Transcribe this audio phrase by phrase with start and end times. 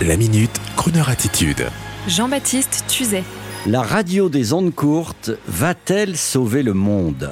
[0.00, 1.66] La minute, Kroneur attitude.
[2.08, 3.22] Jean-Baptiste Tuzet.
[3.66, 7.30] La radio des ondes courtes va-t-elle sauver le monde?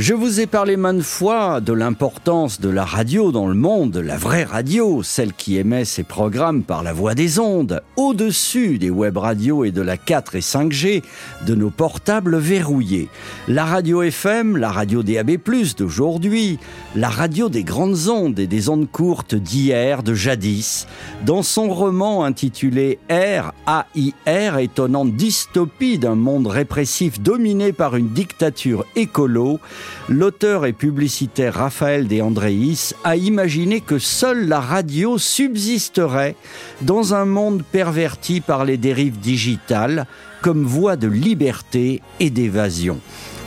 [0.00, 4.16] Je vous ai parlé maintes fois de l'importance de la radio dans le monde, la
[4.16, 9.18] vraie radio, celle qui émet ses programmes par la voix des ondes, au-dessus des web
[9.18, 11.02] radios et de la 4 et 5G,
[11.46, 13.10] de nos portables verrouillés.
[13.46, 15.32] La radio FM, la radio DAB+,
[15.76, 16.58] d'aujourd'hui,
[16.96, 20.86] la radio des grandes ondes et des ondes courtes d'hier, de jadis.
[21.26, 28.86] Dans son roman intitulé R, A-I-R, étonnante dystopie d'un monde répressif dominé par une dictature
[28.96, 29.60] écolo,
[30.08, 36.36] l'auteur et publicitaire Raphaël De Andréis a imaginé que seule la radio subsisterait
[36.82, 40.06] dans un monde perverti par les dérives digitales
[40.42, 43.00] comme voie de liberté et d'évasion.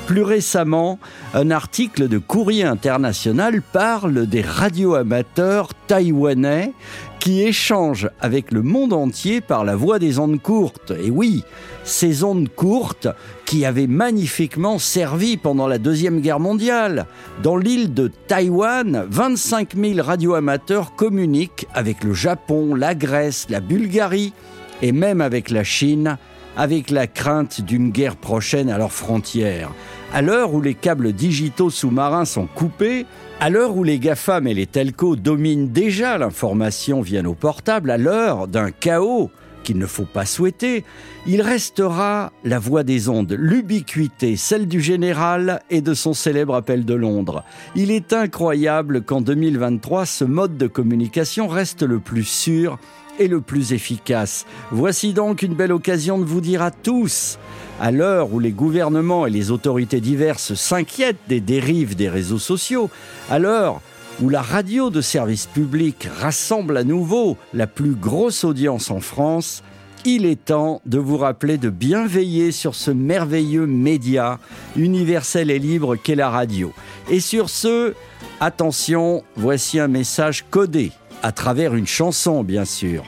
[0.08, 1.00] Plus récemment,
[1.34, 6.74] un article de Courrier International parle des radioamateurs taïwanais
[7.24, 10.92] qui échangent avec le monde entier par la voie des ondes courtes.
[11.02, 11.46] Et oui,
[11.86, 13.08] ces ondes courtes
[13.46, 17.06] qui avaient magnifiquement servi pendant la Deuxième Guerre mondiale.
[17.42, 24.34] Dans l'île de Taïwan, 25 000 radioamateurs communiquent avec le Japon, la Grèce, la Bulgarie
[24.82, 26.18] et même avec la Chine
[26.58, 29.72] avec la crainte d'une guerre prochaine à leurs frontières.
[30.14, 33.06] À l'heure où les câbles digitaux sous-marins sont coupés,
[33.40, 37.98] à l'heure où les GAFAM et les telcos dominent déjà l'information via nos portables, à
[37.98, 39.32] l'heure d'un chaos
[39.64, 40.84] qu'il ne faut pas souhaiter,
[41.26, 46.86] il restera la voix des ondes, l'ubiquité, celle du général et de son célèbre appel
[46.86, 47.44] de Londres.
[47.76, 52.78] Il est incroyable qu'en 2023, ce mode de communication reste le plus sûr
[53.20, 54.46] et le plus efficace.
[54.72, 57.38] Voici donc une belle occasion de vous dire à tous,
[57.80, 62.90] à l'heure où les gouvernements et les autorités diverses s'inquiètent des dérives des réseaux sociaux,
[63.30, 63.82] à l'heure
[64.22, 69.64] où la radio de service public rassemble à nouveau la plus grosse audience en France,
[70.06, 74.40] il est temps de vous rappeler de bien veiller sur ce merveilleux média
[74.76, 76.74] universel et libre qu'est la radio.
[77.10, 77.94] Et sur ce,
[78.40, 80.92] attention, voici un message codé
[81.22, 83.04] à travers une chanson, bien sûr.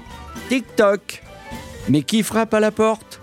[0.49, 1.21] TikTok.
[1.89, 3.14] Mais qui frappe à la porte?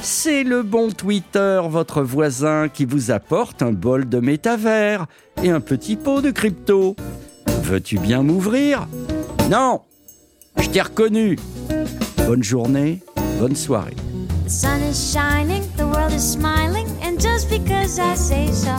[0.00, 5.06] C'est le bon Twitter, votre voisin, qui vous apporte un bol de métavers
[5.42, 6.96] et un petit pot de crypto.
[7.62, 8.86] Veux-tu bien m'ouvrir?
[9.50, 9.82] Non
[10.56, 11.36] Je t'ai reconnu.
[12.26, 13.02] Bonne journée,
[13.38, 13.96] bonne soirée.
[14.44, 18.70] The sun is shining, the world is smiling, and just because I say so.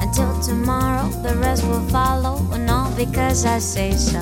[0.00, 4.20] Until tomorrow, the rest will follow, and all because I say so.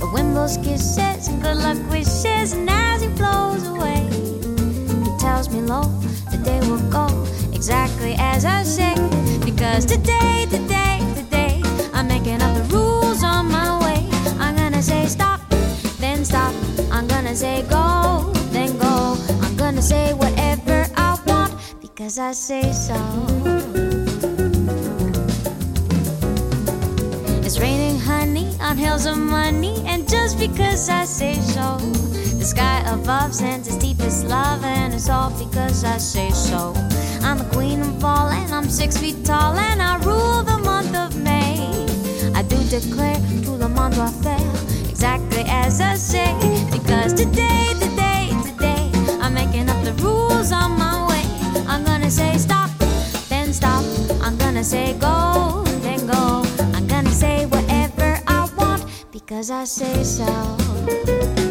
[0.00, 3.53] The wind blows kisses and good luck wishes, and as he blows
[9.74, 11.60] Because today, today, today,
[11.92, 14.08] I'm making up the rules on my way.
[14.38, 15.40] I'm gonna say stop,
[15.98, 16.54] then stop.
[16.92, 19.16] I'm gonna say go, then go.
[19.42, 22.94] I'm gonna say whatever I want because I say so.
[27.42, 31.78] It's raining honey on hills of money, and just because I say so,
[32.44, 36.74] the sky above sends its deepest love, and it's all because I say so.
[37.22, 40.94] I'm the queen of fall, and I'm six feet tall, and I rule the month
[40.94, 41.56] of May.
[42.34, 44.50] I do declare to le monde doit faire
[44.90, 46.34] exactly as I say,
[46.70, 48.90] because today, today, today,
[49.22, 51.24] I'm making up the rules on my way.
[51.66, 52.68] I'm gonna say stop,
[53.30, 53.82] then stop.
[54.20, 56.44] I'm gonna say go then go.
[56.74, 61.43] I'm gonna say whatever I want because I say so.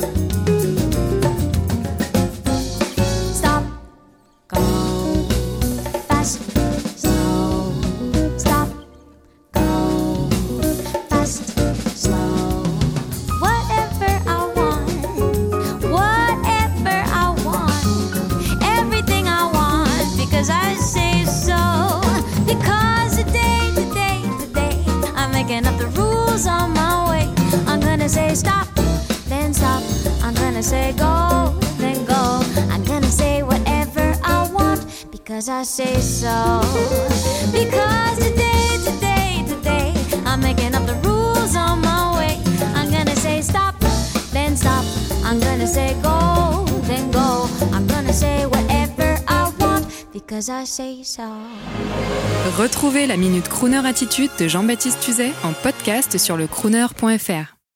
[52.58, 57.63] Retrouvez la Minute Crooner Attitude de Jean-Baptiste Tuzet en podcast sur le crooner.fr.